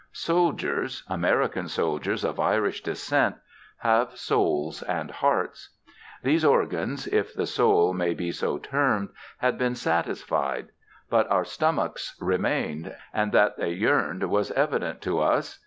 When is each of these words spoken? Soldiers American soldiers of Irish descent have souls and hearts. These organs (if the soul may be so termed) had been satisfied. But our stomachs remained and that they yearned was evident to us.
Soldiers 0.13 1.03
American 1.09 1.67
soldiers 1.67 2.23
of 2.23 2.39
Irish 2.39 2.81
descent 2.81 3.35
have 3.77 4.17
souls 4.17 4.81
and 4.81 5.11
hearts. 5.11 5.77
These 6.23 6.43
organs 6.43 7.05
(if 7.05 7.35
the 7.35 7.45
soul 7.45 7.93
may 7.93 8.15
be 8.15 8.31
so 8.31 8.57
termed) 8.57 9.09
had 9.37 9.59
been 9.59 9.75
satisfied. 9.75 10.69
But 11.11 11.29
our 11.29 11.45
stomachs 11.45 12.17
remained 12.19 12.95
and 13.13 13.31
that 13.33 13.57
they 13.59 13.73
yearned 13.73 14.27
was 14.27 14.49
evident 14.53 15.01
to 15.03 15.19
us. 15.21 15.59